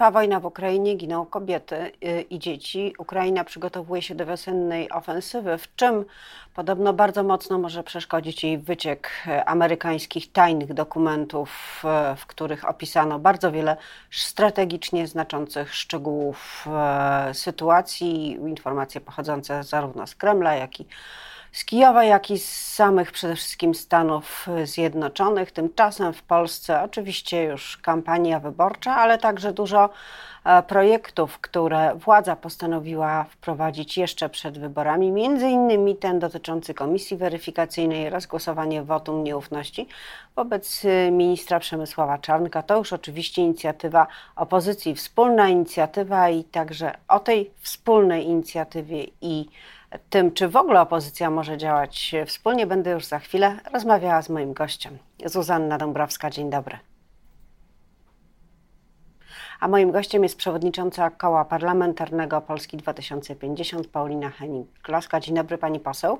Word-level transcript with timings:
Trwa 0.00 0.10
wojna 0.10 0.40
w 0.40 0.46
Ukrainie, 0.46 0.94
giną 0.94 1.26
kobiety 1.26 1.92
y, 2.04 2.22
i 2.30 2.38
dzieci. 2.38 2.94
Ukraina 2.98 3.44
przygotowuje 3.44 4.02
się 4.02 4.14
do 4.14 4.26
wiosennej 4.26 4.90
ofensywy, 4.90 5.58
w 5.58 5.74
czym 5.76 6.04
podobno 6.54 6.92
bardzo 6.92 7.22
mocno 7.22 7.58
może 7.58 7.82
przeszkodzić 7.82 8.44
jej 8.44 8.58
wyciek 8.58 9.10
y, 9.26 9.44
amerykańskich 9.44 10.32
tajnych 10.32 10.74
dokumentów, 10.74 11.82
y, 12.12 12.16
w 12.16 12.26
których 12.26 12.68
opisano 12.68 13.18
bardzo 13.18 13.52
wiele 13.52 13.76
strategicznie 14.10 15.06
znaczących 15.06 15.74
szczegółów 15.74 16.68
sytuacji, 17.32 18.30
informacje 18.32 19.00
pochodzące 19.00 19.64
zarówno 19.64 20.06
z 20.06 20.14
Kremla, 20.14 20.54
jak 20.54 20.80
i 20.80 20.86
z 21.52 21.64
Kijowa, 21.64 22.04
jak 22.04 22.30
i 22.30 22.38
z 22.38 22.74
samych 22.74 23.12
przede 23.12 23.36
wszystkim 23.36 23.74
Stanów 23.74 24.46
Zjednoczonych. 24.64 25.52
Tymczasem 25.52 26.12
w 26.12 26.22
Polsce 26.22 26.82
oczywiście 26.82 27.44
już 27.44 27.76
kampania 27.76 28.40
wyborcza, 28.40 28.96
ale 28.96 29.18
także 29.18 29.52
dużo 29.52 29.90
e, 30.44 30.62
projektów, 30.62 31.38
które 31.38 31.94
władza 31.94 32.36
postanowiła 32.36 33.24
wprowadzić 33.24 33.98
jeszcze 33.98 34.28
przed 34.28 34.58
wyborami, 34.58 35.12
między 35.12 35.48
innymi 35.48 35.96
ten 35.96 36.18
dotyczący 36.18 36.74
komisji 36.74 37.16
weryfikacyjnej 37.16 38.06
oraz 38.06 38.26
głosowanie 38.26 38.82
wotum 38.82 39.24
nieufności 39.24 39.88
wobec 40.36 40.84
e, 40.84 41.10
ministra 41.10 41.60
Przemysława 41.60 42.18
Czarnka. 42.18 42.62
To 42.62 42.78
już 42.78 42.92
oczywiście 42.92 43.42
inicjatywa 43.42 44.06
opozycji, 44.36 44.94
wspólna 44.94 45.48
inicjatywa 45.48 46.28
i 46.28 46.44
także 46.44 46.94
o 47.08 47.20
tej 47.20 47.50
wspólnej 47.60 48.26
inicjatywie 48.26 49.06
i 49.20 49.48
tym, 50.10 50.32
czy 50.32 50.48
w 50.48 50.56
ogóle 50.56 50.80
opozycja 50.80 51.30
może 51.30 51.58
działać 51.58 52.12
wspólnie, 52.26 52.66
będę 52.66 52.90
już 52.90 53.04
za 53.04 53.18
chwilę 53.18 53.56
rozmawiała 53.72 54.22
z 54.22 54.28
moim 54.28 54.52
gościem. 54.52 54.98
Zuzanna 55.24 55.78
Dąbrowska, 55.78 56.30
dzień 56.30 56.50
dobry. 56.50 56.78
A 59.60 59.68
moim 59.68 59.90
gościem 59.90 60.22
jest 60.22 60.36
przewodnicząca 60.36 61.10
Koła 61.10 61.44
Parlamentarnego 61.44 62.40
Polski 62.40 62.76
2050, 62.76 63.86
Paulina 63.86 64.30
Henning-Kloska. 64.30 65.20
Dzień 65.20 65.34
dobry, 65.34 65.58
pani 65.58 65.80
poseł. 65.80 66.18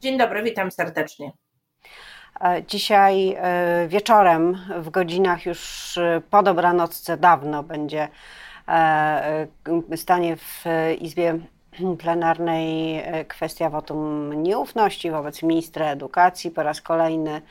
Dzień 0.00 0.18
dobry, 0.18 0.42
witam 0.42 0.70
serdecznie. 0.70 1.32
E, 2.40 2.62
dzisiaj 2.66 3.36
e, 3.38 3.88
wieczorem, 3.88 4.58
w 4.78 4.90
godzinach 4.90 5.46
już 5.46 5.98
e, 5.98 6.22
po 6.30 6.42
dobranocce 6.42 7.16
dawno, 7.16 7.62
będzie 7.62 8.08
stanie 9.96 10.36
w 10.36 10.64
Izbie 11.00 11.38
plenarnej 11.98 12.96
e, 12.98 13.24
kwestia 13.24 13.70
wotum 13.70 14.32
nieufności 14.42 15.10
wobec 15.10 15.42
ministra 15.42 15.86
edukacji. 15.86 16.50
Po 16.50 16.62
raz 16.62 16.80
kolejny 16.80 17.42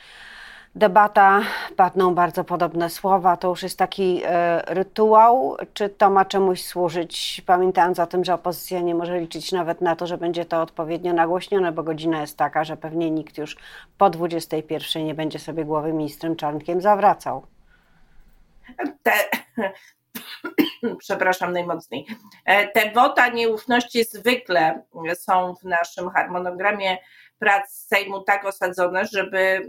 debata, 0.74 1.40
padną 1.76 2.14
bardzo 2.14 2.44
podobne 2.44 2.90
słowa. 2.90 3.36
To 3.36 3.48
już 3.48 3.62
jest 3.62 3.78
taki 3.78 4.22
e, 4.24 4.62
rytuał. 4.74 5.56
Czy 5.74 5.88
to 5.88 6.10
ma 6.10 6.24
czemuś 6.24 6.64
służyć? 6.64 7.42
Pamiętając 7.46 7.98
o 7.98 8.06
tym, 8.06 8.24
że 8.24 8.34
opozycja 8.34 8.80
nie 8.80 8.94
może 8.94 9.20
liczyć 9.20 9.52
nawet 9.52 9.80
na 9.80 9.96
to, 9.96 10.06
że 10.06 10.18
będzie 10.18 10.44
to 10.44 10.62
odpowiednio 10.62 11.12
nagłośnione, 11.12 11.72
bo 11.72 11.82
godzina 11.82 12.20
jest 12.20 12.36
taka, 12.36 12.64
że 12.64 12.76
pewnie 12.76 13.10
nikt 13.10 13.38
już 13.38 13.56
po 13.98 14.10
21 14.10 15.04
nie 15.04 15.14
będzie 15.14 15.38
sobie 15.38 15.64
głowy 15.64 15.92
ministrem 15.92 16.36
Czarnkiem 16.36 16.80
zawracał. 16.80 17.46
Te, 19.02 19.12
przepraszam 20.98 21.52
najmocniej. 21.52 22.06
E, 22.44 22.68
te 22.68 22.90
wota 22.90 23.28
nieufności 23.28 24.04
zwykle 24.04 24.82
są 25.14 25.54
w 25.54 25.64
naszym 25.64 26.10
harmonogramie 26.10 26.98
prac 27.38 27.70
Sejmu 27.70 28.20
tak 28.20 28.44
osadzone, 28.44 29.06
żeby 29.06 29.38
e, 29.38 29.60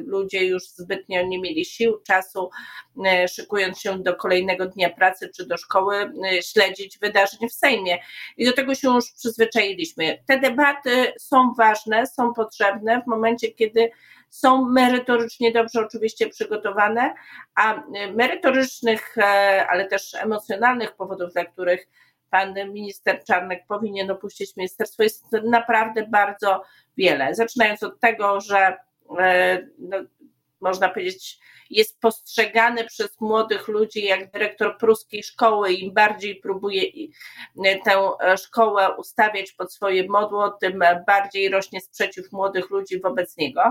ludzie 0.00 0.46
już 0.46 0.62
zbytnio 0.62 1.22
nie 1.26 1.40
mieli 1.40 1.64
sił, 1.64 2.00
czasu, 2.06 2.50
e, 3.06 3.28
szykując 3.28 3.80
się 3.80 4.02
do 4.02 4.16
kolejnego 4.16 4.66
dnia 4.66 4.90
pracy 4.90 5.30
czy 5.36 5.46
do 5.46 5.56
szkoły, 5.56 6.12
śledzić 6.42 6.98
wydarzeń 6.98 7.48
w 7.48 7.52
Sejmie. 7.52 7.98
I 8.36 8.44
do 8.44 8.52
tego 8.52 8.74
się 8.74 8.88
już 8.88 9.12
przyzwyczailiśmy. 9.12 10.18
Te 10.26 10.40
debaty 10.40 11.12
są 11.18 11.54
ważne, 11.58 12.06
są 12.06 12.34
potrzebne 12.34 13.02
w 13.02 13.06
momencie, 13.06 13.48
kiedy 13.48 13.90
są 14.34 14.64
merytorycznie 14.64 15.52
dobrze 15.52 15.80
oczywiście 15.80 16.28
przygotowane, 16.28 17.14
a 17.54 17.82
merytorycznych, 18.14 19.18
e, 19.18 19.66
ale 19.70 19.84
też 19.84 20.14
emocjonalnych 20.14 20.96
powodów, 20.96 21.32
dla 21.32 21.44
których 21.44 21.88
pan 22.30 22.54
minister 22.72 23.24
Czarnek 23.24 23.66
powinien 23.68 24.10
opuścić 24.10 24.56
ministerstwo, 24.56 25.02
jest 25.02 25.24
naprawdę 25.44 26.06
bardzo 26.06 26.62
wiele. 26.96 27.34
Zaczynając 27.34 27.82
od 27.82 28.00
tego, 28.00 28.40
że 28.40 28.76
e, 29.18 29.66
no, 29.78 29.96
można 30.60 30.88
powiedzieć, 30.88 31.38
jest 31.70 32.00
postrzegany 32.00 32.84
przez 32.84 33.20
młodych 33.20 33.68
ludzi 33.68 34.04
jak 34.04 34.30
dyrektor 34.30 34.78
pruskiej 34.78 35.22
szkoły. 35.22 35.72
Im 35.72 35.94
bardziej 35.94 36.36
próbuje 36.36 36.82
tę 37.84 38.10
szkołę 38.36 38.96
ustawiać 38.96 39.52
pod 39.52 39.72
swoje 39.72 40.08
modło, 40.08 40.50
tym 40.50 40.82
bardziej 41.06 41.48
rośnie 41.48 41.80
sprzeciw 41.80 42.32
młodych 42.32 42.70
ludzi 42.70 43.00
wobec 43.00 43.36
niego. 43.36 43.62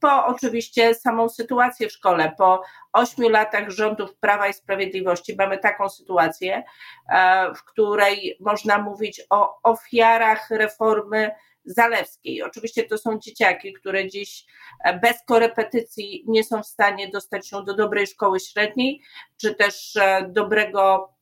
Po 0.00 0.26
oczywiście 0.26 0.94
samą 0.94 1.28
sytuację 1.28 1.88
w 1.88 1.92
szkole, 1.92 2.32
po 2.38 2.62
ośmiu 2.92 3.28
latach 3.28 3.70
rządów 3.70 4.16
Prawa 4.16 4.48
i 4.48 4.52
Sprawiedliwości 4.52 5.36
mamy 5.38 5.58
taką 5.58 5.88
sytuację, 5.88 6.64
e, 7.08 7.54
w 7.54 7.64
której 7.64 8.36
można 8.40 8.78
mówić 8.78 9.22
o 9.30 9.62
ofiarach 9.62 10.50
reformy 10.50 11.30
Zalewskiej. 11.64 12.42
Oczywiście 12.42 12.84
to 12.84 12.98
są 12.98 13.18
dzieciaki, 13.18 13.72
które 13.72 14.08
dziś 14.08 14.44
e, 14.84 14.98
bez 14.98 15.24
korepetycji 15.26 16.24
nie 16.26 16.44
są 16.44 16.62
w 16.62 16.66
stanie 16.66 17.08
dostać 17.08 17.48
się 17.48 17.64
do 17.64 17.74
dobrej 17.74 18.06
szkoły 18.06 18.40
średniej, 18.40 19.02
czy 19.36 19.54
też 19.54 19.96
e, 19.96 20.28
dobrego 20.28 21.12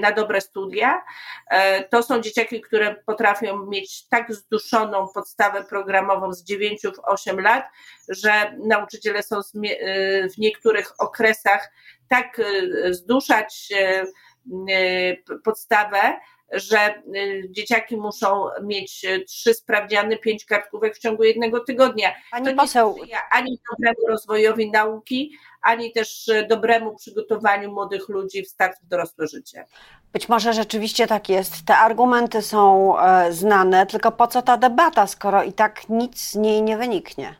na 0.00 0.12
dobre 0.12 0.40
studia. 0.40 1.04
To 1.90 2.02
są 2.02 2.20
dzieciaki, 2.20 2.60
które 2.60 2.94
potrafią 3.06 3.66
mieć 3.66 4.08
tak 4.08 4.34
zduszoną 4.34 5.08
podstawę 5.14 5.64
programową 5.64 6.32
z 6.32 6.44
9 6.44 6.82
w 6.82 7.00
8 7.04 7.40
lat, 7.40 7.64
że 8.08 8.56
nauczyciele 8.66 9.22
są 9.22 9.40
w 10.34 10.38
niektórych 10.38 10.92
okresach 10.98 11.72
tak 12.08 12.40
zduszać 12.90 13.68
podstawę, 15.44 16.20
że 16.52 17.02
dzieciaki 17.50 17.96
muszą 17.96 18.46
mieć 18.62 19.06
trzy 19.28 19.54
sprawdziany, 19.54 20.18
pięć 20.18 20.44
kartkówek 20.44 20.96
w 20.96 20.98
ciągu 20.98 21.24
jednego 21.24 21.60
tygodnia. 21.60 22.14
Pani 22.30 22.46
to 22.46 22.54
poseł... 22.54 22.96
nie 23.06 23.18
ani 23.30 23.58
dobremu 23.70 24.06
rozwojowi 24.08 24.70
nauki, 24.70 25.36
ani 25.64 25.92
też 25.92 26.28
y, 26.28 26.46
dobremu 26.46 26.94
przygotowaniu 26.94 27.72
młodych 27.72 28.08
ludzi 28.08 28.42
w 28.42 28.48
start 28.48 28.80
w 28.82 28.86
dorosłe 28.86 29.26
życie. 29.26 29.64
Być 30.12 30.28
może 30.28 30.52
rzeczywiście 30.52 31.06
tak 31.06 31.28
jest. 31.28 31.66
Te 31.66 31.76
argumenty 31.76 32.42
są 32.42 32.94
e, 32.98 33.32
znane, 33.32 33.86
tylko 33.86 34.12
po 34.12 34.26
co 34.26 34.42
ta 34.42 34.56
debata, 34.56 35.06
skoro 35.06 35.42
i 35.42 35.52
tak 35.52 35.88
nic 35.88 36.20
z 36.20 36.34
niej 36.34 36.62
nie 36.62 36.76
wyniknie? 36.76 37.34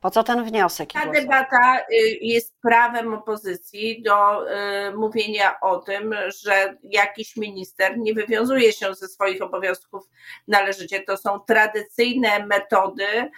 Po 0.00 0.10
co 0.10 0.22
ten 0.22 0.44
wniosek? 0.44 0.92
Ta 0.92 1.06
debata 1.06 1.80
y, 1.80 1.94
jest 2.20 2.54
prawem 2.62 3.14
opozycji 3.14 4.02
do 4.02 4.48
y, 4.50 4.96
mówienia 4.96 5.60
o 5.60 5.78
tym, 5.78 6.14
że 6.44 6.76
jakiś 6.82 7.36
minister 7.36 7.98
nie 7.98 8.14
wywiązuje 8.14 8.72
się 8.72 8.94
ze 8.94 9.08
swoich 9.08 9.42
obowiązków 9.42 10.08
należycie. 10.48 11.00
To 11.00 11.16
są 11.16 11.40
tradycyjne 11.40 12.46
metody 12.46 13.06
E, 13.06 13.30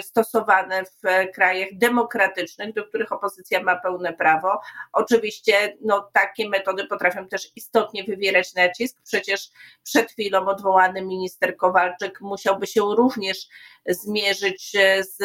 stosowane 0.00 0.84
w 0.84 1.32
krajach 1.34 1.68
demokratycznych, 1.72 2.74
do 2.74 2.84
których 2.84 3.12
opozycja 3.12 3.62
ma 3.62 3.76
pełne 3.76 4.12
prawo. 4.12 4.60
Oczywiście 4.92 5.76
no, 5.80 6.10
takie 6.12 6.48
metody 6.48 6.86
potrafią 6.86 7.28
też 7.28 7.52
istotnie 7.56 8.04
wywierać 8.04 8.54
nacisk. 8.54 9.02
Przecież 9.04 9.50
przed 9.82 10.12
chwilą 10.12 10.46
odwołany 10.48 11.02
minister 11.02 11.56
Kowalczyk 11.56 12.20
musiałby 12.20 12.66
się 12.66 12.80
również 12.80 13.48
zmierzyć 13.86 14.72
z 15.00 15.18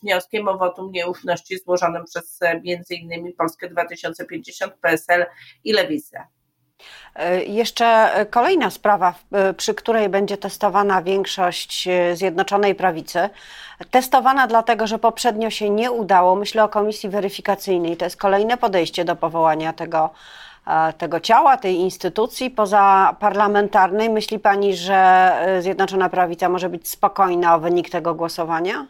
wnioskiem 0.00 0.48
o 0.48 0.58
wotum 0.58 0.92
nieufności 0.92 1.58
złożonym 1.58 2.04
przez 2.04 2.40
między 2.64 2.94
innymi 2.94 3.32
Polskę 3.32 3.68
2050, 3.68 4.74
PSL 4.74 5.26
i 5.64 5.72
Lewicę. 5.72 6.26
E, 7.16 7.44
jeszcze 7.44 8.10
kolejna 8.30 8.70
sprawa, 8.70 9.14
e, 9.32 9.54
przy 9.54 9.74
której 9.74 10.08
będzie 10.08 10.36
testowana 10.36 11.02
większość 11.02 11.88
e, 11.88 12.16
Zjednoczonej 12.16 12.74
Prawicy. 12.74 13.30
Testowana 13.90 14.46
dlatego, 14.46 14.86
że 14.86 14.98
poprzednio 14.98 15.50
się 15.50 15.70
nie 15.70 15.90
udało. 15.90 16.36
Myślę 16.36 16.64
o 16.64 16.68
komisji 16.68 17.08
weryfikacyjnej. 17.08 17.96
To 17.96 18.04
jest 18.04 18.16
kolejne 18.16 18.56
podejście 18.56 19.04
do 19.04 19.16
powołania 19.16 19.72
tego, 19.72 20.10
tego 20.98 21.20
ciała, 21.20 21.56
tej 21.56 21.74
instytucji 21.76 22.50
pozaparlamentarnej. 22.50 24.10
Myśli 24.10 24.38
Pani, 24.38 24.76
że 24.76 25.32
Zjednoczona 25.60 26.08
Prawica 26.08 26.48
może 26.48 26.68
być 26.68 26.88
spokojna 26.88 27.54
o 27.54 27.60
wynik 27.60 27.90
tego 27.90 28.14
głosowania? 28.14 28.86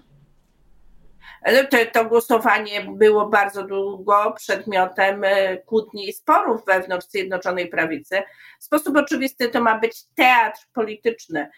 To, 1.44 1.76
to 1.92 2.04
głosowanie 2.04 2.80
było 2.80 3.28
bardzo 3.28 3.64
długo 3.64 4.32
przedmiotem 4.36 5.24
e, 5.24 5.56
kłótni 5.56 6.08
i 6.08 6.12
sporów 6.12 6.64
wewnątrz 6.66 7.06
Zjednoczonej 7.06 7.68
Prawicy. 7.68 8.22
W 8.60 8.64
sposób 8.64 8.96
oczywisty 8.96 9.48
to 9.48 9.60
ma 9.60 9.78
być 9.78 10.04
teatr 10.14 10.60
polityczny. 10.72 11.50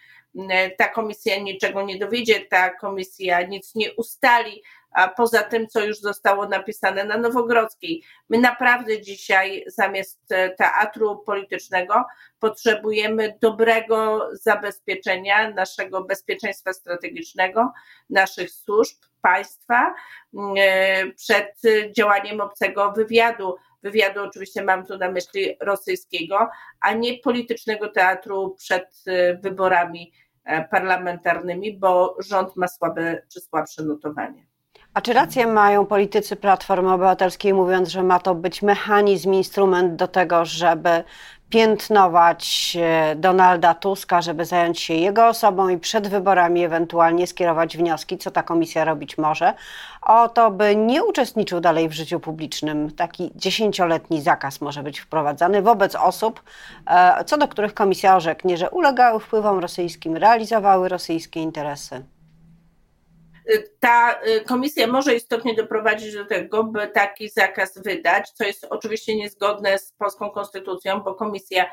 E, 0.49 0.69
ta 0.71 0.87
komisja 0.87 1.39
niczego 1.39 1.81
nie 1.81 1.99
dowiedzie, 1.99 2.39
ta 2.39 2.69
komisja 2.69 3.41
nic 3.41 3.75
nie 3.75 3.93
ustali, 3.93 4.63
a 4.97 5.07
poza 5.07 5.43
tym, 5.43 5.67
co 5.67 5.85
już 5.85 5.99
zostało 5.99 6.47
napisane 6.47 7.03
na 7.03 7.17
Nowogrodzkiej. 7.17 8.03
My 8.29 8.37
naprawdę 8.37 9.01
dzisiaj 9.01 9.63
zamiast 9.67 10.31
e, 10.31 10.49
teatru 10.49 11.23
politycznego 11.25 12.05
potrzebujemy 12.39 13.37
dobrego 13.41 14.29
zabezpieczenia 14.33 15.49
naszego 15.51 16.03
bezpieczeństwa 16.03 16.73
strategicznego, 16.73 17.71
naszych 18.09 18.51
służb, 18.51 18.97
państwa 19.21 19.93
e, 20.57 21.07
przed 21.07 21.53
działaniem 21.97 22.41
obcego 22.41 22.91
wywiadu. 22.91 23.55
Wywiadu 23.83 24.23
oczywiście 24.23 24.63
mam 24.63 24.85
tu 24.85 24.97
na 24.97 25.11
myśli 25.11 25.57
rosyjskiego, 25.61 26.49
a 26.81 26.93
nie 26.93 27.17
politycznego 27.17 27.89
teatru 27.89 28.55
przed 28.59 29.03
e, 29.07 29.35
wyborami 29.35 30.13
parlamentarnymi, 30.71 31.77
bo 31.77 32.15
rząd 32.19 32.55
ma 32.55 32.67
słabe 32.67 33.21
czy 33.33 33.41
słabsze 33.41 33.83
notowanie. 33.83 34.46
A 34.97 35.01
czy 35.01 35.13
rację 35.13 35.47
mają 35.47 35.85
politycy 35.85 36.35
Platformy 36.35 36.93
Obywatelskiej, 36.93 37.53
mówiąc, 37.53 37.89
że 37.89 38.03
ma 38.03 38.19
to 38.19 38.35
być 38.35 38.61
mechanizm, 38.61 39.33
instrument 39.33 39.95
do 39.95 40.07
tego, 40.07 40.45
żeby 40.45 41.03
piętnować 41.49 42.77
e, 42.81 43.15
Donalda 43.15 43.73
Tuska, 43.73 44.21
żeby 44.21 44.45
zająć 44.45 44.79
się 44.79 44.93
jego 44.93 45.27
osobą 45.27 45.69
i 45.69 45.77
przed 45.77 46.07
wyborami 46.07 46.63
ewentualnie 46.63 47.27
skierować 47.27 47.77
wnioski, 47.77 48.17
co 48.17 48.31
ta 48.31 48.43
komisja 48.43 48.85
robić 48.85 49.17
może, 49.17 49.53
o 50.01 50.29
to, 50.29 50.51
by 50.51 50.75
nie 50.75 51.03
uczestniczył 51.03 51.59
dalej 51.59 51.89
w 51.89 51.93
życiu 51.93 52.19
publicznym. 52.19 52.91
Taki 52.91 53.31
dziesięcioletni 53.35 54.21
zakaz 54.21 54.61
może 54.61 54.83
być 54.83 54.99
wprowadzany 54.99 55.61
wobec 55.61 55.95
osób, 55.95 56.43
e, 56.87 57.23
co 57.23 57.37
do 57.37 57.47
których 57.47 57.73
komisja 57.73 58.15
orzeknie, 58.15 58.57
że 58.57 58.69
ulegały 58.69 59.19
wpływom 59.19 59.59
rosyjskim, 59.59 60.17
realizowały 60.17 60.89
rosyjskie 60.89 61.41
interesy 61.41 62.03
ta 63.79 64.19
y, 64.27 64.41
komisja 64.45 64.87
może 64.87 65.15
istotnie 65.15 65.55
doprowadzić 65.55 66.13
do 66.13 66.25
tego, 66.25 66.63
by 66.63 66.87
taki 66.87 67.29
zakaz 67.29 67.77
wydać, 67.77 68.29
co 68.29 68.43
jest 68.43 68.67
oczywiście 68.69 69.15
niezgodne 69.15 69.79
z 69.79 69.91
polską 69.91 70.29
konstytucją, 70.29 70.99
bo 70.99 71.15
komisja 71.15 71.65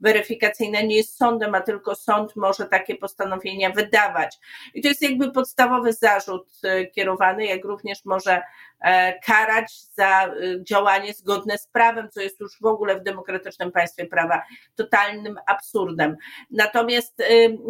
weryfikacyjna 0.00 0.80
nie 0.80 0.96
jest 0.96 1.16
sądem, 1.16 1.54
a 1.54 1.60
tylko 1.60 1.94
sąd 1.94 2.36
może 2.36 2.66
takie 2.66 2.96
postanowienia 2.96 3.70
wydawać. 3.70 4.38
I 4.74 4.82
to 4.82 4.88
jest 4.88 5.02
jakby 5.02 5.32
podstawowy 5.32 5.92
zarzut 5.92 6.48
y, 6.64 6.86
kierowany, 6.86 7.46
jak 7.46 7.64
również 7.64 8.04
może 8.04 8.42
e, 8.80 9.18
karać 9.18 9.80
za 9.80 10.26
y, 10.26 10.64
działanie 10.64 11.12
zgodne 11.12 11.58
z 11.58 11.66
prawem, 11.66 12.08
co 12.10 12.20
jest 12.20 12.40
już 12.40 12.60
w 12.60 12.66
ogóle 12.66 13.00
w 13.00 13.02
demokratycznym 13.02 13.72
państwie 13.72 14.06
prawa 14.06 14.42
totalnym 14.76 15.38
absurdem. 15.46 16.16
Natomiast 16.50 17.22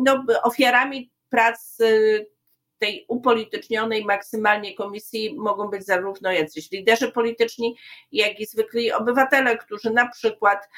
no, 0.05 0.25
ofiarami 0.43 1.11
prac 1.31 1.79
tej 2.83 3.05
upolitycznionej 3.09 4.05
maksymalnie 4.05 4.75
komisji 4.75 5.35
mogą 5.39 5.69
być 5.69 5.85
zarówno 5.85 6.33
jacyś 6.33 6.71
liderzy 6.71 7.13
polityczni, 7.13 7.77
jak 8.13 8.41
i 8.41 8.47
zwykli 8.47 8.93
obywatele, 8.93 9.59
którzy 9.59 9.91
na 9.91 10.09
przykład 10.09 10.69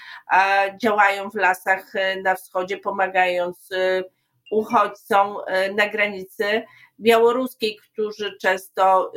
działają 0.82 1.30
w 1.30 1.34
lasach 1.34 1.96
e, 1.96 2.22
na 2.22 2.34
wschodzie, 2.34 2.78
pomagając 2.78 3.72
e, 3.72 4.04
uchodźcom 4.50 5.36
e, 5.46 5.72
na 5.72 5.88
granicy 5.88 6.62
białoruskiej, 7.00 7.76
którzy 7.76 8.36
często 8.40 9.12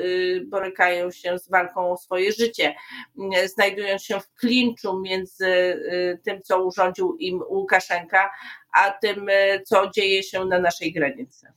borykają 0.45 1.11
się 1.11 1.39
z 1.39 1.49
walką 1.49 1.91
o 1.91 1.97
swoje 1.97 2.31
życie, 2.31 2.75
znajdując 3.45 4.03
się 4.03 4.19
w 4.19 4.33
klinczu 4.33 4.99
między 4.99 5.81
tym, 6.25 6.41
co 6.41 6.63
urządził 6.63 7.15
im 7.15 7.41
Łukaszenka, 7.49 8.31
a 8.73 8.91
tym, 8.91 9.27
co 9.65 9.89
dzieje 9.89 10.23
się 10.23 10.45
na 10.45 10.59
naszej 10.59 10.93
granicy. 10.93 11.47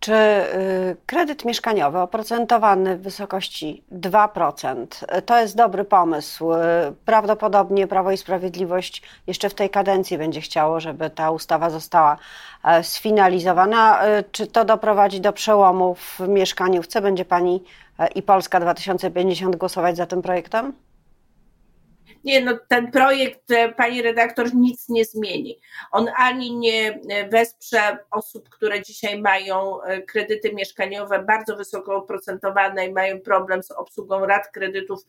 Czy 0.00 0.12
y, 0.12 0.96
kredyt 1.06 1.44
mieszkaniowy 1.44 1.98
oprocentowany 1.98 2.96
w 2.96 3.02
wysokości 3.02 3.84
2% 3.92 4.86
to 5.26 5.40
jest 5.40 5.56
dobry 5.56 5.84
pomysł? 5.84 6.52
Y, 6.52 6.56
prawdopodobnie 7.04 7.86
Prawo 7.86 8.12
i 8.12 8.16
Sprawiedliwość 8.16 9.02
jeszcze 9.26 9.48
w 9.48 9.54
tej 9.54 9.70
kadencji 9.70 10.18
będzie 10.18 10.40
chciało, 10.40 10.80
żeby 10.80 11.10
ta 11.10 11.30
ustawa 11.30 11.70
została 11.70 12.16
e, 12.64 12.84
sfinalizowana. 12.84 14.06
Y, 14.18 14.24
czy 14.32 14.46
to 14.46 14.64
doprowadzi 14.64 15.20
do 15.20 15.32
przełomu 15.32 15.94
w 15.94 16.20
mieszkaniówce? 16.28 17.00
Będzie 17.00 17.24
Pani 17.24 17.64
e, 17.98 18.08
i 18.08 18.22
Polska 18.22 18.60
2050 18.60 19.56
głosować 19.56 19.96
za 19.96 20.06
tym 20.06 20.22
projektem? 20.22 20.72
Nie, 22.24 22.40
no 22.40 22.58
ten 22.68 22.90
projekt, 22.90 23.50
e, 23.50 23.72
pani 23.72 24.02
redaktor, 24.02 24.54
nic 24.54 24.88
nie 24.88 25.04
zmieni. 25.04 25.60
On 25.92 26.06
ani 26.16 26.56
nie 26.56 27.00
e, 27.10 27.28
wesprze 27.28 27.98
osób, 28.10 28.48
które 28.48 28.82
dzisiaj 28.82 29.20
mają 29.20 29.82
e, 29.82 30.02
kredyty 30.02 30.52
mieszkaniowe 30.54 31.24
bardzo 31.24 31.56
wysoko 31.56 31.96
oprocentowane 31.96 32.86
i 32.86 32.92
mają 32.92 33.20
problem 33.20 33.62
z 33.62 33.70
obsługą 33.70 34.26
rat 34.26 34.48
kredytów 34.48 35.00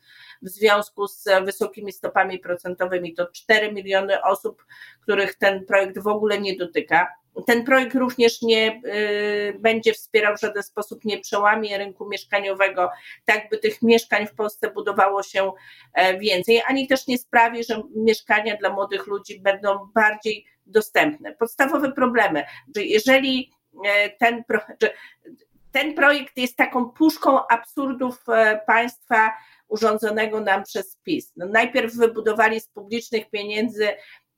w 0.41 0.49
związku 0.49 1.07
z 1.07 1.23
wysokimi 1.45 1.91
stopami 1.91 2.39
procentowymi. 2.39 3.13
To 3.13 3.27
4 3.27 3.71
miliony 3.71 4.23
osób, 4.23 4.65
których 5.01 5.35
ten 5.35 5.65
projekt 5.65 5.99
w 5.99 6.07
ogóle 6.07 6.39
nie 6.39 6.57
dotyka 6.57 7.20
ten 7.45 7.63
projekt 7.63 7.95
również 7.95 8.41
nie 8.41 8.81
y, 8.85 9.59
będzie 9.59 9.93
wspierał 9.93 10.37
w 10.37 10.39
żaden 10.39 10.63
sposób, 10.63 11.05
nie 11.05 11.19
przełamie 11.19 11.77
rynku 11.77 12.09
mieszkaniowego, 12.09 12.89
tak 13.25 13.49
by 13.49 13.57
tych 13.57 13.81
mieszkań 13.81 14.27
w 14.27 14.35
Polsce 14.35 14.71
budowało 14.71 15.23
się 15.23 15.51
e, 15.93 16.19
więcej, 16.19 16.61
ani 16.67 16.87
też 16.87 17.07
nie 17.07 17.17
sprawi, 17.17 17.63
że 17.63 17.81
mieszkania 17.95 18.57
dla 18.57 18.69
młodych 18.69 19.07
ludzi 19.07 19.39
będą 19.39 19.89
bardziej 19.93 20.45
dostępne. 20.65 21.35
Podstawowe 21.35 21.91
problemy, 21.91 22.43
że 22.75 22.83
jeżeli 22.83 23.51
e, 23.85 24.09
ten, 24.09 24.43
ten 25.71 25.93
projekt 25.93 26.37
jest 26.37 26.55
taką 26.57 26.89
puszką 26.89 27.47
absurdów 27.47 28.29
e, 28.29 28.61
państwa 28.67 29.31
urządzonego 29.67 30.39
nam 30.39 30.63
przez 30.63 30.97
PiS. 31.03 31.33
No 31.35 31.45
najpierw 31.45 31.95
wybudowali 31.95 32.59
z 32.59 32.67
publicznych 32.67 33.29
pieniędzy 33.29 33.87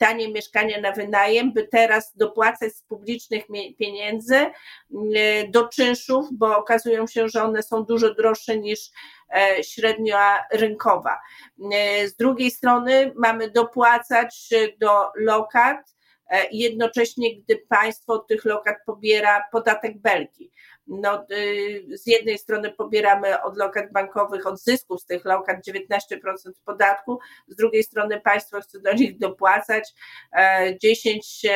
tanie 0.04 0.28
mieszkania 0.32 0.82
na 0.82 0.92
wynajem, 0.92 1.54
by 1.54 1.68
teraz 1.68 2.16
dopłacać 2.16 2.76
z 2.76 2.82
publicznych 2.82 3.44
pieniędzy 3.80 4.36
mm, 4.36 4.52
do 5.52 5.68
czynszów, 5.68 6.28
bo 6.32 6.58
okazują 6.58 7.08
się, 7.08 7.30
że 7.30 7.44
one 7.44 7.64
są 7.64 7.84
dużo 7.84 8.14
droższe 8.14 8.58
niż 8.58 8.80
e, 9.36 9.64
średnia 9.64 10.44
rynkowa. 10.52 11.20
E, 11.74 12.08
z 12.08 12.16
drugiej 12.16 12.52
strony 12.52 13.14
mamy 13.16 13.52
dopłacać 13.52 14.50
do 14.80 15.12
lokat, 15.16 15.96
e, 16.30 16.48
jednocześnie 16.52 17.36
gdy 17.36 17.58
państwo 17.70 18.14
od 18.14 18.28
tych 18.28 18.46
lokat 18.46 18.78
pobiera 18.86 19.44
podatek 19.52 19.98
belki 19.98 20.52
no, 20.88 21.26
y, 21.32 21.98
z 21.98 22.08
jednej 22.08 22.38
strony 22.38 22.72
pobieramy 22.72 23.42
od 23.42 23.58
lokat 23.58 23.92
bankowych, 23.92 24.48
od 24.48 24.62
zysków 24.62 25.02
z 25.02 25.06
tych 25.06 25.26
lokat 25.26 25.58
19% 25.68 25.80
podatku, 26.66 27.20
z 27.48 27.56
drugiej 27.56 27.84
strony 27.84 28.22
państwo 28.22 28.62
chce 28.62 28.80
do 28.80 28.94
nich 28.94 29.18
dopłacać 29.18 29.94
10-15% 30.36 31.54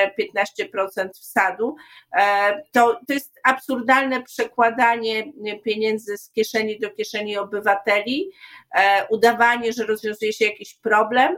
e, 0.97 1.09
wsadu. 1.13 1.75
E, 2.17 2.61
to, 2.71 2.99
to 3.07 3.13
jest 3.13 3.39
absurdalne 3.43 4.23
przekładanie 4.23 5.33
pieniędzy 5.63 6.17
z 6.17 6.31
kieszeni 6.31 6.79
do 6.79 6.89
kieszeni 6.89 7.37
obywateli, 7.37 8.31
e, 8.75 9.07
udawanie, 9.09 9.73
że 9.73 9.85
rozwiązuje 9.85 10.33
się 10.33 10.45
jakiś 10.45 10.75
problem, 10.75 11.37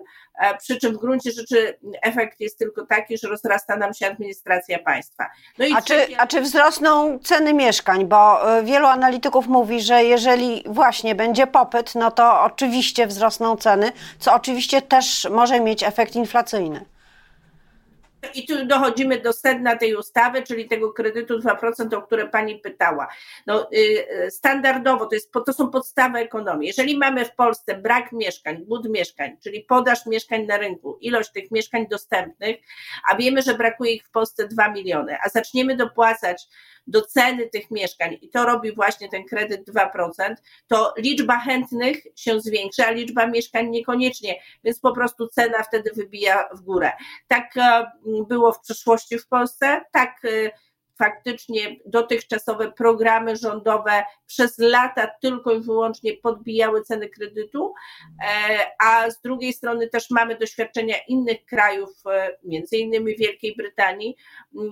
przy 0.59 0.77
czym 0.77 0.93
w 0.93 0.97
gruncie 0.97 1.31
rzeczy 1.31 1.77
efekt 2.01 2.39
jest 2.39 2.57
tylko 2.59 2.85
taki, 2.85 3.17
że 3.17 3.27
rozrasta 3.27 3.75
nam 3.75 3.93
się 3.93 4.07
administracja 4.07 4.79
państwa. 4.79 5.25
No 5.57 5.65
a, 5.77 5.81
czy, 5.81 6.17
a 6.17 6.27
czy 6.27 6.41
wzrosną 6.41 7.19
ceny 7.19 7.53
mieszkań? 7.53 8.05
Bo 8.05 8.57
e, 8.57 8.63
wielu 8.63 8.87
analityków 8.87 9.47
mówi, 9.47 9.81
że 9.81 10.03
jeżeli 10.03 10.63
właśnie 10.65 11.15
będzie 11.15 11.47
popyt, 11.47 11.95
no 11.95 12.11
to 12.11 12.41
oczywiście 12.43 13.07
wzrosną 13.07 13.57
ceny, 13.57 13.91
co 14.19 14.33
oczywiście 14.33 14.81
też 14.81 15.27
może 15.31 15.59
mieć 15.59 15.83
efekt 15.83 16.15
inflacyjny. 16.15 16.85
I 18.33 18.47
tu 18.47 18.65
dochodzimy 18.65 19.21
do 19.21 19.33
sedna 19.33 19.75
tej 19.75 19.95
ustawy, 19.95 20.43
czyli 20.43 20.67
tego 20.67 20.93
kredytu 20.93 21.39
2%, 21.39 21.95
o 21.95 22.01
które 22.01 22.27
pani 22.27 22.59
pytała. 22.59 23.07
No, 23.47 23.69
y, 23.73 24.31
standardowo 24.31 25.05
to, 25.05 25.15
jest, 25.15 25.31
to 25.45 25.53
są 25.53 25.69
podstawy 25.69 26.19
ekonomii. 26.19 26.67
Jeżeli 26.67 26.97
mamy 26.97 27.25
w 27.25 27.35
Polsce 27.35 27.75
brak 27.75 28.11
mieszkań, 28.11 28.65
głód 28.65 28.89
mieszkań, 28.89 29.37
czyli 29.43 29.61
podaż 29.63 30.05
mieszkań 30.05 30.45
na 30.45 30.57
rynku, 30.57 30.97
ilość 31.01 31.31
tych 31.31 31.51
mieszkań 31.51 31.87
dostępnych, 31.87 32.57
a 33.11 33.15
wiemy, 33.15 33.41
że 33.41 33.53
brakuje 33.53 33.91
ich 33.91 34.07
w 34.07 34.11
Polsce 34.11 34.47
2 34.47 34.69
miliony, 34.69 35.17
a 35.25 35.29
zaczniemy 35.29 35.75
dopłacać 35.75 36.47
do 36.89 37.01
ceny 37.01 37.49
tych 37.49 37.71
mieszkań. 37.71 38.17
I 38.21 38.29
to 38.29 38.45
robi 38.45 38.75
właśnie 38.75 39.09
ten 39.09 39.25
kredyt 39.25 39.69
2%, 39.69 40.35
to 40.67 40.93
liczba 40.97 41.39
chętnych 41.39 41.97
się 42.15 42.41
zwiększa, 42.41 42.87
a 42.87 42.91
liczba 42.91 43.27
mieszkań 43.27 43.69
niekoniecznie, 43.69 44.35
więc 44.63 44.79
po 44.79 44.93
prostu 44.93 45.27
cena 45.27 45.63
wtedy 45.63 45.91
wybija 45.95 46.49
w 46.53 46.61
górę. 46.61 46.91
Tak 47.27 47.57
e, 47.57 47.91
było 48.27 48.51
w 48.51 48.59
przeszłości 48.59 49.19
w 49.19 49.27
Polsce, 49.27 49.81
tak 49.91 50.21
e, 50.25 50.51
faktycznie 50.99 51.75
dotychczasowe 51.85 52.71
programy 52.71 53.35
rządowe 53.35 54.03
przez 54.27 54.57
lata 54.57 55.07
tylko 55.21 55.53
i 55.53 55.61
wyłącznie 55.61 56.17
podbijały 56.17 56.81
ceny 56.81 57.09
kredytu, 57.09 57.73
e, 58.23 58.65
a 58.79 59.09
z 59.09 59.21
drugiej 59.21 59.53
strony 59.53 59.89
też 59.89 60.09
mamy 60.09 60.37
doświadczenia 60.37 60.95
innych 61.07 61.45
krajów, 61.45 61.89
e, 62.11 62.37
między 62.43 62.77
innymi 62.77 63.15
Wielkiej 63.17 63.55
Brytanii, 63.55 64.15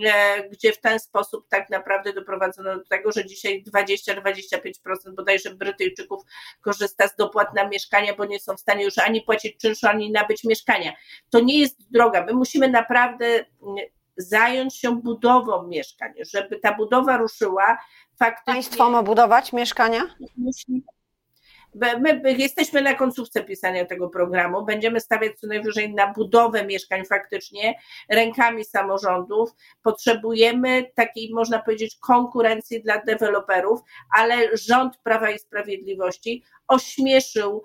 e, 0.05 0.49
gdzie 0.49 0.73
w 0.73 0.81
ten 0.81 0.99
sposób 0.99 1.47
tak 1.49 1.69
naprawdę 1.69 2.13
doprowadzono 2.13 2.77
do 2.77 2.85
tego, 2.85 3.11
że 3.11 3.25
dzisiaj 3.25 3.63
20-25% 3.63 5.15
bodajże 5.15 5.49
Brytyjczyków 5.49 6.23
korzysta 6.61 7.07
z 7.07 7.15
dopłat 7.15 7.53
na 7.55 7.67
mieszkania, 7.67 8.15
bo 8.15 8.25
nie 8.25 8.39
są 8.39 8.55
w 8.55 8.59
stanie 8.59 8.83
już 8.83 8.97
ani 8.97 9.21
płacić 9.21 9.57
czynszu, 9.57 9.87
ani 9.87 10.11
nabyć 10.11 10.43
mieszkania. 10.43 10.93
To 11.29 11.39
nie 11.39 11.59
jest 11.59 11.91
droga. 11.91 12.25
My 12.25 12.33
musimy 12.33 12.69
naprawdę 12.69 13.45
zająć 14.17 14.77
się 14.77 14.95
budową 14.95 15.67
mieszkań, 15.67 16.13
żeby 16.33 16.59
ta 16.59 16.75
budowa 16.75 17.17
ruszyła. 17.17 17.77
Faktycznie, 18.19 18.53
Państwo 18.53 18.89
ma 18.89 19.03
budować 19.03 19.53
mieszkania? 19.53 20.01
My 21.99 22.33
jesteśmy 22.37 22.81
na 22.81 22.93
końcówce 22.93 23.43
pisania 23.43 23.85
tego 23.85 24.09
programu. 24.09 24.65
Będziemy 24.65 24.99
stawiać 24.99 25.39
co 25.39 25.47
najwyżej 25.47 25.93
na 25.93 26.13
budowę 26.13 26.65
mieszkań 26.65 27.05
faktycznie 27.05 27.79
rękami 28.09 28.65
samorządów. 28.65 29.49
Potrzebujemy 29.83 30.91
takiej, 30.95 31.33
można 31.33 31.59
powiedzieć, 31.59 31.97
konkurencji 32.01 32.83
dla 32.83 33.01
deweloperów, 33.01 33.79
ale 34.17 34.57
rząd 34.57 34.97
Prawa 35.03 35.29
i 35.29 35.39
Sprawiedliwości 35.39 36.43
ośmieszył 36.67 37.63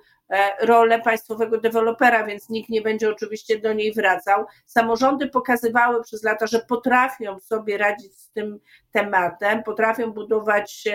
rolę 0.61 1.01
państwowego 1.01 1.61
dewelopera, 1.61 2.27
więc 2.27 2.49
nikt 2.49 2.71
nie 2.71 2.83
będzie 2.83 3.11
oczywiście 3.11 3.59
do 3.59 3.73
niej 3.73 3.93
wracał. 3.93 4.45
Samorządy 4.67 5.29
pokazywały 5.29 6.03
przez 6.03 6.23
lata, 6.23 6.47
że 6.47 6.59
potrafią 6.59 7.39
sobie 7.41 7.79
radzić 7.79 8.19
z 8.21 8.31
tym 8.31 8.61
tematem, 8.93 9.63
potrafią 9.63 10.13
budować 10.13 10.89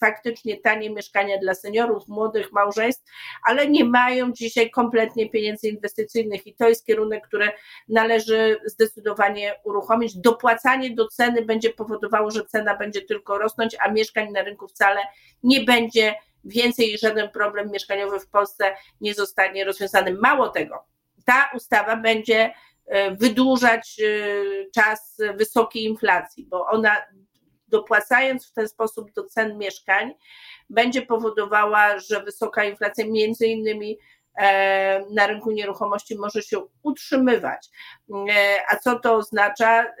faktycznie 0.00 0.56
tanie 0.56 0.90
mieszkania 0.90 1.38
dla 1.38 1.54
seniorów, 1.54 2.08
młodych 2.08 2.52
małżeństw, 2.52 3.04
ale 3.48 3.68
nie 3.68 3.84
mają 3.84 4.32
dzisiaj 4.32 4.70
kompletnie 4.70 5.30
pieniędzy 5.30 5.68
inwestycyjnych 5.68 6.46
i 6.46 6.54
to 6.54 6.68
jest 6.68 6.86
kierunek, 6.86 7.26
który 7.26 7.48
należy 7.88 8.60
zdecydowanie 8.64 9.54
uruchomić. 9.64 10.16
Dopłacanie 10.16 10.94
do 10.94 11.08
ceny 11.08 11.44
będzie 11.44 11.70
powodowało, 11.70 12.30
że 12.30 12.44
cena 12.44 12.76
będzie 12.76 13.02
tylko 13.02 13.38
rosnąć, 13.38 13.76
a 13.80 13.90
mieszkań 13.90 14.30
na 14.30 14.42
rynku 14.42 14.68
wcale 14.68 15.00
nie 15.42 15.60
będzie 15.64 16.14
więcej 16.44 16.98
żaden 16.98 17.30
problem 17.30 17.70
mieszkaniowy 17.70 18.20
w 18.20 18.28
Polsce 18.28 18.76
nie 19.00 19.14
zostanie 19.14 19.64
rozwiązany. 19.64 20.12
Mało 20.12 20.48
tego, 20.48 20.84
ta 21.24 21.50
ustawa 21.54 21.96
będzie 21.96 22.54
e, 22.86 23.10
wydłużać 23.16 24.00
e, 24.00 24.70
czas 24.70 25.18
wysokiej 25.36 25.84
inflacji, 25.84 26.46
bo 26.46 26.66
ona 26.66 26.96
dopłacając 27.68 28.46
w 28.46 28.52
ten 28.52 28.68
sposób 28.68 29.12
do 29.12 29.24
cen 29.24 29.58
mieszkań, 29.58 30.14
będzie 30.70 31.02
powodowała, 31.02 31.98
że 31.98 32.22
wysoka 32.22 32.64
inflacja 32.64 33.06
między 33.06 33.46
innymi 33.46 33.98
na 35.10 35.26
rynku 35.26 35.50
nieruchomości 35.50 36.18
może 36.18 36.42
się 36.42 36.62
utrzymywać. 36.82 37.68
E, 38.30 38.58
a 38.68 38.76
co 38.76 38.98
to 38.98 39.14
oznacza? 39.14 39.82
E, 39.82 39.92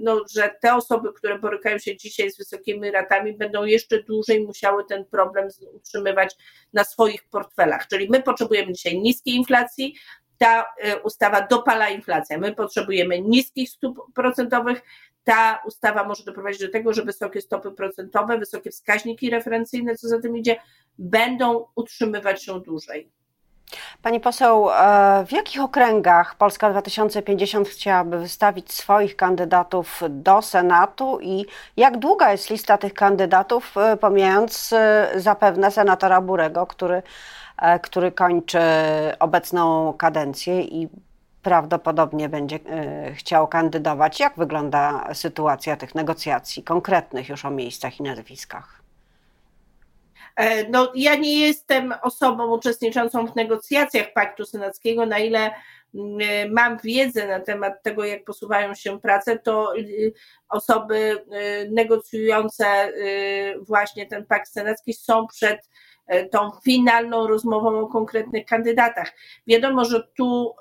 no, 0.00 0.20
że 0.34 0.54
te 0.62 0.74
osoby, 0.74 1.12
które 1.12 1.38
borykają 1.38 1.78
się 1.78 1.96
dzisiaj 1.96 2.30
z 2.30 2.38
wysokimi 2.38 2.90
ratami, 2.90 3.32
będą 3.32 3.64
jeszcze 3.64 4.02
dłużej 4.02 4.46
musiały 4.46 4.84
ten 4.84 5.04
problem 5.04 5.48
utrzymywać 5.72 6.36
na 6.72 6.84
swoich 6.84 7.28
portfelach. 7.28 7.86
Czyli 7.86 8.08
my 8.10 8.22
potrzebujemy 8.22 8.72
dzisiaj 8.72 8.98
niskiej 8.98 9.34
inflacji, 9.34 9.94
ta 10.38 10.64
ustawa 11.04 11.46
dopala 11.46 11.88
inflację. 11.88 12.38
My 12.38 12.54
potrzebujemy 12.54 13.22
niskich 13.22 13.70
stóp 13.70 13.98
procentowych. 14.14 14.82
Ta 15.24 15.62
ustawa 15.66 16.04
może 16.04 16.24
doprowadzić 16.24 16.60
do 16.60 16.68
tego, 16.68 16.92
że 16.92 17.04
wysokie 17.04 17.40
stopy 17.40 17.72
procentowe, 17.72 18.38
wysokie 18.38 18.70
wskaźniki 18.70 19.30
referencyjne, 19.30 19.96
co 19.96 20.08
za 20.08 20.20
tym 20.20 20.36
idzie, 20.36 20.56
będą 20.98 21.66
utrzymywać 21.76 22.44
się 22.44 22.60
dłużej. 22.60 23.10
Pani 24.02 24.20
poseł, 24.20 24.70
e, 24.70 25.24
w 25.26 25.32
jakich 25.32 25.60
okręgach 25.60 26.34
Polska 26.34 26.70
2050 26.70 27.68
chciałaby 27.68 28.18
wystawić 28.18 28.72
swoich 28.72 29.16
kandydatów 29.16 30.02
do 30.08 30.42
Senatu 30.42 31.18
i 31.20 31.46
jak 31.76 31.98
długa 31.98 32.32
jest 32.32 32.50
lista 32.50 32.78
tych 32.78 32.94
kandydatów, 32.94 33.76
e, 33.76 33.96
pomijając 33.96 34.72
e, 34.72 35.10
zapewne 35.16 35.70
senatora 35.70 36.20
Burego, 36.20 36.66
który, 36.66 37.02
który 37.82 38.12
kończy 38.12 38.60
obecną 39.18 39.92
kadencję 39.92 40.62
i 40.62 40.88
prawdopodobnie 41.42 42.28
będzie 42.28 42.58
chciał 43.14 43.48
kandydować. 43.48 44.20
Jak 44.20 44.36
wygląda 44.36 45.08
sytuacja 45.14 45.76
tych 45.76 45.94
negocjacji 45.94 46.62
konkretnych 46.62 47.28
już 47.28 47.44
o 47.44 47.50
miejscach 47.50 48.00
i 48.00 48.02
nazwiskach? 48.02 48.79
E, 50.40 50.68
no, 50.68 50.92
ja 50.94 51.14
nie 51.14 51.40
jestem 51.40 51.94
osobą 52.02 52.54
uczestniczącą 52.54 53.26
w 53.26 53.36
negocjacjach 53.36 54.12
Paktu 54.12 54.44
Senackiego, 54.44 55.06
na 55.06 55.18
ile 55.18 55.50
mm, 55.94 56.18
e, 56.20 56.48
mam 56.48 56.78
wiedzę 56.84 57.28
na 57.28 57.40
temat 57.40 57.82
tego, 57.82 58.04
jak 58.04 58.24
posuwają 58.24 58.74
się 58.74 59.00
prace, 59.00 59.38
to 59.38 59.76
y, 59.76 60.12
osoby 60.48 61.24
y, 61.66 61.70
negocjujące 61.70 62.88
y, 62.88 63.54
właśnie 63.60 64.06
ten 64.06 64.26
pakt 64.26 64.48
senacki 64.48 64.94
są 64.94 65.26
przed 65.26 65.70
e, 66.06 66.24
tą 66.24 66.50
finalną 66.64 67.26
rozmową 67.26 67.80
o 67.80 67.86
konkretnych 67.86 68.46
kandydatach. 68.46 69.12
Wiadomo, 69.46 69.84
że 69.84 70.08
tu 70.16 70.54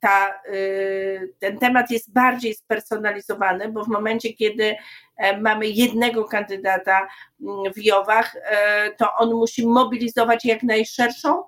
ta, 0.00 0.40
y, 0.52 1.34
ten 1.38 1.58
temat 1.58 1.90
jest 1.90 2.12
bardziej 2.12 2.54
spersonalizowany, 2.54 3.68
bo 3.68 3.84
w 3.84 3.88
momencie, 3.88 4.32
kiedy 4.32 4.76
e, 5.16 5.40
mamy 5.40 5.68
jednego 5.68 6.24
kandydata 6.24 7.08
mm, 7.40 7.72
w 7.72 7.78
Jowach, 7.84 8.36
e, 8.36 8.90
to 8.90 9.14
on 9.14 9.34
musi 9.34 9.66
mobilizować 9.66 10.44
jak 10.44 10.62
najszerszą 10.62 11.42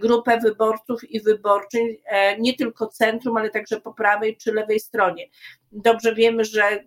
grupę 0.00 0.38
wyborców 0.38 1.10
i 1.10 1.20
wyborczyń, 1.20 1.96
e, 2.04 2.38
nie 2.38 2.56
tylko 2.56 2.86
centrum, 2.86 3.36
ale 3.36 3.50
także 3.50 3.80
po 3.80 3.94
prawej 3.94 4.36
czy 4.36 4.52
lewej 4.52 4.80
stronie. 4.80 5.28
Dobrze 5.72 6.14
wiemy, 6.14 6.44
że 6.44 6.62
e, 6.64 6.82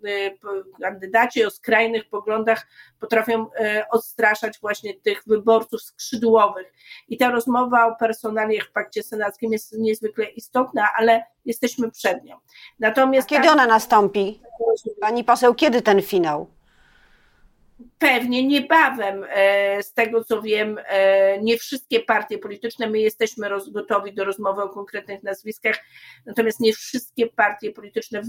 kandydaci 0.81 1.45
o 1.45 1.49
skrajnych 1.51 2.09
poglądach 2.09 2.67
potrafią 2.99 3.47
odstraszać 3.91 4.59
właśnie 4.59 4.93
tych 4.93 5.23
wyborców 5.27 5.81
skrzydłowych. 5.81 6.73
I 7.07 7.17
ta 7.17 7.31
rozmowa 7.31 7.87
o 7.87 7.95
personaliach 7.95 8.63
w 8.63 8.71
pakcie 8.71 9.03
senackim 9.03 9.53
jest 9.53 9.77
niezwykle 9.77 10.25
istotna, 10.25 10.89
ale 10.97 11.23
jesteśmy 11.45 11.91
przed 11.91 12.23
nią. 12.23 12.37
Natomiast 12.79 13.27
A 13.27 13.35
kiedy 13.35 13.49
ona 13.49 13.65
nastąpi? 13.65 14.41
Pani 15.01 15.23
poseł, 15.23 15.55
kiedy 15.55 15.81
ten 15.81 16.01
finał? 16.01 16.47
Pewnie 17.99 18.47
niebawem, 18.47 19.25
e, 19.29 19.83
z 19.83 19.93
tego 19.93 20.23
co 20.23 20.41
wiem, 20.41 20.79
e, 20.87 21.41
nie 21.41 21.57
wszystkie 21.57 21.99
partie 21.99 22.37
polityczne, 22.37 22.89
my 22.89 22.99
jesteśmy 22.99 23.49
gotowi 23.71 24.13
do 24.13 24.25
rozmowy 24.25 24.61
o 24.61 24.69
konkretnych 24.69 25.23
nazwiskach, 25.23 25.79
natomiast 26.25 26.59
nie 26.59 26.73
wszystkie 26.73 27.27
partie 27.27 27.71
polityczne 27.71 28.21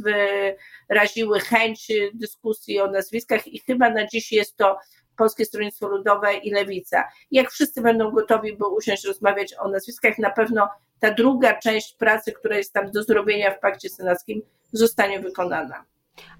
wyraziły 0.89 1.41
chęć 1.41 1.89
dyskusji 2.15 2.81
o 2.81 2.91
nazwiskach 2.91 3.47
i 3.47 3.59
chyba 3.59 3.91
na 3.91 4.07
dziś 4.07 4.33
jest 4.33 4.57
to 4.57 4.79
Polskie 5.17 5.45
Stronnictwo 5.45 5.89
Ludowe 5.89 6.35
i 6.35 6.51
Lewica. 6.51 7.05
Jak 7.31 7.51
wszyscy 7.51 7.83
będą 7.83 8.11
gotowi, 8.11 8.57
by 8.57 8.67
usiąść 8.67 9.05
rozmawiać 9.05 9.55
o 9.59 9.69
nazwiskach, 9.69 10.19
na 10.19 10.31
pewno 10.31 10.69
ta 11.01 11.11
druga 11.11 11.59
część 11.59 11.95
pracy, 11.97 12.33
która 12.33 12.57
jest 12.57 12.73
tam 12.73 12.91
do 12.91 13.03
zrobienia 13.03 13.51
w 13.51 13.61
pakcie 13.61 13.89
senackim, 13.89 14.43
zostanie 14.73 15.21
wykonana. 15.21 15.85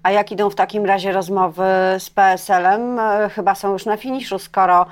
A 0.03 0.11
jak 0.11 0.31
idą 0.31 0.49
w 0.49 0.55
takim 0.55 0.85
razie 0.85 1.11
rozmowy 1.11 1.63
z 1.99 2.09
PSL-em? 2.09 2.99
E, 2.99 3.29
chyba 3.29 3.55
są 3.55 3.73
już 3.73 3.85
na 3.85 3.97
finiszu, 3.97 4.39
skoro 4.39 4.85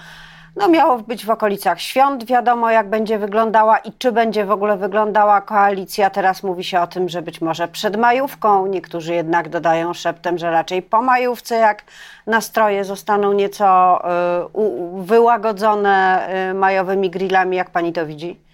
no 0.56 0.68
miało 0.68 0.98
być 0.98 1.26
w 1.26 1.30
okolicach 1.30 1.82
świąt, 1.82 2.26
wiadomo 2.26 2.72
jak 2.72 2.90
będzie 2.90 3.20
wyglądała 3.20 3.78
i 3.78 3.94
czy 3.94 4.12
będzie 4.12 4.46
w 4.46 4.52
ogóle 4.52 4.78
wyglądała 4.78 5.42
koalicja. 5.42 6.10
Teraz 6.10 6.44
mówi 6.44 6.64
się 6.64 6.82
o 6.82 6.88
tym, 6.88 7.10
że 7.10 7.22
być 7.22 7.42
może 7.42 7.68
przed 7.68 7.98
majówką, 7.98 8.68
niektórzy 8.68 9.14
jednak 9.14 9.50
dodają 9.50 9.94
szeptem, 9.94 10.38
że 10.38 10.52
raczej 10.52 10.82
po 10.82 11.02
majówce, 11.02 11.56
jak 11.56 11.84
nastroje 12.28 12.84
zostaną 12.84 13.34
nieco 13.34 14.00
y, 14.06 15.04
wyłagodzone 15.04 16.28
y, 16.50 16.54
majowymi 16.54 17.10
grillami, 17.10 17.58
jak 17.58 17.70
pani 17.70 17.94
to 17.94 18.06
widzi? 18.06 18.51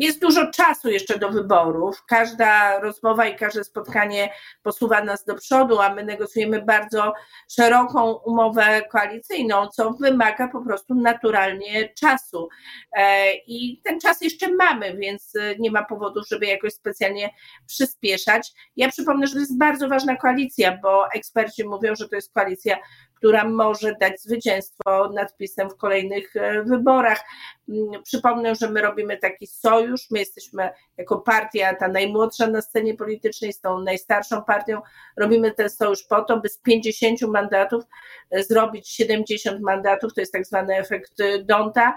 Jest 0.00 0.20
dużo 0.20 0.50
czasu 0.50 0.90
jeszcze 0.90 1.18
do 1.18 1.30
wyborów. 1.30 2.04
Każda 2.06 2.78
rozmowa 2.78 3.26
i 3.26 3.36
każde 3.36 3.64
spotkanie 3.64 4.32
posuwa 4.62 5.04
nas 5.04 5.24
do 5.24 5.34
przodu, 5.34 5.78
a 5.78 5.94
my 5.94 6.04
negocjujemy 6.04 6.62
bardzo 6.62 7.12
szeroką 7.50 8.12
umowę 8.12 8.82
koalicyjną, 8.90 9.68
co 9.68 9.90
wymaga 9.90 10.48
po 10.48 10.60
prostu 10.60 10.94
naturalnie 10.94 11.88
czasu. 11.88 12.48
E, 12.96 13.34
I 13.34 13.80
ten 13.84 14.00
czas 14.00 14.20
jeszcze 14.20 14.52
mamy, 14.52 14.96
więc 14.96 15.32
nie 15.58 15.70
ma 15.70 15.84
powodów, 15.84 16.24
żeby 16.28 16.46
jakoś 16.46 16.72
specjalnie 16.72 17.30
przyspieszać. 17.66 18.52
Ja 18.76 18.88
przypomnę, 18.88 19.26
że 19.26 19.32
to 19.34 19.40
jest 19.40 19.58
bardzo 19.58 19.88
ważna 19.88 20.16
koalicja, 20.16 20.78
bo 20.82 21.12
eksperci 21.12 21.64
mówią, 21.64 21.94
że 21.94 22.08
to 22.08 22.16
jest 22.16 22.32
koalicja 22.32 22.76
która 23.20 23.44
może 23.44 23.94
dać 24.00 24.22
zwycięstwo 24.22 25.12
nad 25.14 25.36
PiSem 25.36 25.70
w 25.70 25.76
kolejnych 25.76 26.36
e, 26.36 26.62
wyborach. 26.62 27.24
Mm, 27.70 28.02
przypomnę, 28.02 28.54
że 28.54 28.70
my 28.70 28.82
robimy 28.82 29.16
taki 29.16 29.46
sojusz, 29.46 30.10
my 30.10 30.18
jesteśmy 30.18 30.70
jako 30.96 31.18
partia, 31.18 31.74
ta 31.74 31.88
najmłodsza 31.88 32.46
na 32.46 32.62
scenie 32.62 32.94
politycznej, 32.94 33.52
z 33.52 33.60
tą 33.60 33.80
najstarszą 33.80 34.42
partią, 34.42 34.80
robimy 35.16 35.50
ten 35.50 35.70
sojusz 35.70 36.02
po 36.02 36.22
to, 36.22 36.40
by 36.40 36.48
z 36.48 36.58
50 36.58 37.22
mandatów 37.22 37.84
e, 38.30 38.42
zrobić 38.42 38.88
70 38.88 39.60
mandatów, 39.60 40.14
to 40.14 40.20
jest 40.20 40.32
tak 40.32 40.46
zwany 40.46 40.76
efekt 40.76 41.12
Donta, 41.44 41.96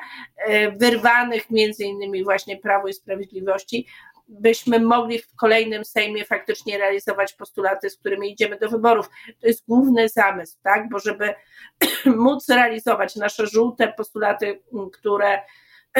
wyrwanych 0.79 1.49
między 1.49 1.83
innymi 1.83 2.23
właśnie 2.23 2.57
Prawo 2.57 2.87
i 2.87 2.93
Sprawiedliwości, 2.93 3.87
byśmy 4.27 4.79
mogli 4.79 5.19
w 5.19 5.35
kolejnym 5.35 5.85
Sejmie 5.85 6.25
faktycznie 6.25 6.77
realizować 6.77 7.33
postulaty, 7.33 7.89
z 7.89 7.97
którymi 7.97 8.31
idziemy 8.31 8.59
do 8.59 8.69
wyborów. 8.69 9.09
To 9.41 9.47
jest 9.47 9.65
główny 9.67 10.09
zamysł, 10.09 10.57
tak? 10.63 10.89
Bo 10.89 10.99
żeby 10.99 11.33
móc 12.05 12.49
realizować 12.49 13.15
nasze 13.15 13.47
żółte 13.47 13.93
postulaty, 13.97 14.61
które 14.93 15.41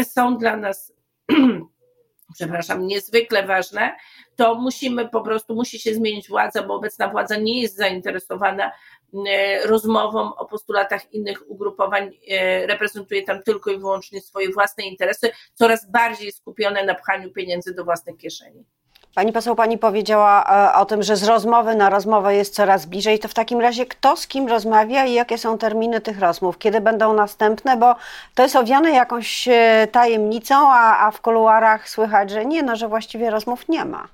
są 0.04 0.38
dla 0.38 0.58
nas 0.58 0.94
przepraszam, 2.34 2.88
niezwykle 2.88 3.48
ważne, 3.48 3.96
to 4.36 4.56
musimy 4.56 5.10
po 5.10 5.22
prostu, 5.22 5.56
musi 5.56 5.80
się 5.80 5.94
zmienić 5.94 6.30
władza, 6.30 6.64
bo 6.64 6.76
obecna 6.76 7.08
władza 7.08 7.36
nie 7.36 7.62
jest 7.62 7.78
zainteresowana 7.78 8.72
e, 9.28 9.68
rozmową 9.68 10.36
o 10.36 10.46
postulatach 10.46 11.14
innych 11.14 11.50
ugrupowań, 11.52 12.12
e, 12.30 12.68
reprezentuje 12.68 13.24
tam 13.24 13.44
tylko 13.44 13.72
i 13.72 13.78
wyłącznie 13.78 14.22
swoje 14.22 14.52
własne 14.54 14.84
interesy, 14.84 15.32
coraz 15.54 15.92
bardziej 15.92 16.32
skupione 16.32 16.86
na 16.86 16.96
pchaniu 16.96 17.32
pieniędzy 17.32 17.74
do 17.74 17.84
własnych 17.84 18.18
kieszeni. 18.18 18.66
Pani 19.16 19.32
poseł, 19.32 19.56
pani 19.56 19.78
powiedziała 19.78 20.46
e, 20.46 20.74
o 20.74 20.86
tym, 20.86 21.04
że 21.04 21.16
z 21.16 21.24
rozmowy 21.24 21.76
na 21.76 21.90
rozmowę 21.90 22.36
jest 22.36 22.54
coraz 22.54 22.86
bliżej. 22.86 23.20
To 23.20 23.28
w 23.28 23.34
takim 23.34 23.62
razie 23.62 23.86
kto 23.86 24.16
z 24.18 24.28
kim 24.28 24.48
rozmawia 24.48 25.06
i 25.06 25.14
jakie 25.14 25.38
są 25.38 25.58
terminy 25.58 26.02
tych 26.02 26.20
rozmów? 26.20 26.58
Kiedy 26.58 26.82
będą 26.82 27.14
następne? 27.14 27.78
Bo 27.78 27.96
to 28.36 28.44
jest 28.44 28.56
owiane 28.56 28.92
jakąś 28.92 29.48
e, 29.48 29.88
tajemnicą, 29.92 30.56
a, 30.72 31.08
a 31.08 31.12
w 31.12 31.22
kuluarach 31.22 31.90
słychać, 31.90 32.30
że 32.30 32.46
nie, 32.46 32.64
no, 32.64 32.76
że 32.76 32.88
właściwie 32.88 33.30
rozmów 33.30 33.70
nie 33.70 33.86
ma. 33.86 34.08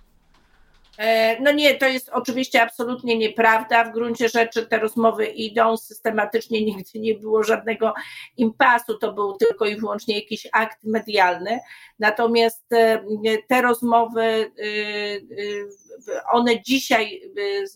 E, 0.99 1.41
no 1.41 1.51
nie, 1.51 1.75
to 1.75 1.85
jest 1.85 2.09
oczywiście 2.09 2.61
absolutnie 2.61 3.17
nieprawda. 3.17 3.83
W 3.83 3.93
gruncie 3.93 4.29
rzeczy 4.29 4.65
te 4.65 4.79
rozmowy 4.79 5.25
idą 5.25 5.77
systematycznie, 5.77 6.65
nigdy 6.65 6.99
nie 6.99 7.13
było 7.13 7.43
żadnego 7.43 7.93
impasu, 8.37 8.97
to 8.97 9.13
był 9.13 9.37
tylko 9.37 9.65
i 9.65 9.75
wyłącznie 9.75 10.15
jakiś 10.19 10.47
akt 10.51 10.77
medialny. 10.83 11.59
Natomiast 11.99 12.73
e, 12.73 13.03
te 13.47 13.61
rozmowy, 13.61 14.21
e, 14.21 14.51
one 16.31 16.61
dzisiaj, 16.61 17.21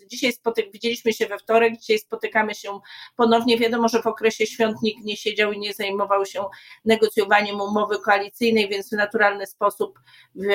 dzisiaj 0.08 0.34
spotyk, 0.34 0.72
widzieliśmy 0.72 1.14
się 1.14 1.28
we 1.28 1.38
wtorek, 1.38 1.78
dzisiaj 1.78 2.00
spotykamy 2.00 2.56
się 2.56 2.80
ponownie. 3.16 3.58
Wiadomo, 3.58 3.88
że 3.88 4.02
w 4.02 4.08
okresie 4.08 4.46
świąt 4.46 4.82
nikt 4.82 5.06
nie 5.06 5.18
siedział 5.18 5.52
i 5.52 5.60
nie 5.60 5.74
zajmował 5.74 6.26
się 6.26 6.46
negocjowaniem 6.86 7.62
umowy 7.62 8.00
koalicyjnej, 8.00 8.70
więc 8.70 8.90
w 8.90 8.92
naturalny 8.92 9.48
sposób 9.48 10.00
w, 10.36 10.46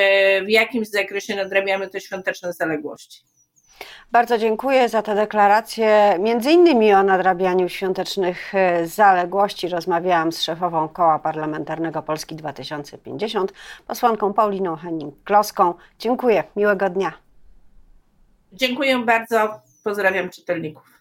w 0.46 0.48
jakimś 0.48 0.88
zakresie 0.88 1.37
nadrabiamy 1.37 1.90
te 1.90 2.00
świąteczne 2.00 2.52
zaległości. 2.58 3.28
Bardzo 4.12 4.38
dziękuję 4.38 4.88
za 4.88 5.02
te 5.02 5.14
deklaracje. 5.14 6.16
Między 6.20 6.52
innymi 6.52 6.92
o 6.92 7.02
nadrabianiu 7.02 7.68
świątecznych 7.68 8.54
e, 8.54 8.86
zaległości 8.86 9.68
rozmawiałam 9.68 10.32
z 10.32 10.42
szefową 10.42 10.88
Koła 10.88 11.18
Parlamentarnego 11.18 12.02
Polski 12.02 12.36
2050, 12.36 13.52
posłanką 13.86 14.32
Pauliną 14.32 14.76
Henning-Kloską. 14.76 15.74
Dziękuję, 15.98 16.44
miłego 16.56 16.90
dnia. 16.90 17.12
Dziękuję 18.52 18.98
bardzo, 18.98 19.60
pozdrawiam 19.84 20.30
czytelników. 20.30 20.97